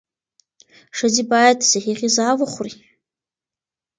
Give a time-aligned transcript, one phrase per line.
[0.97, 2.75] ښځې باید صحي غذا وخوري.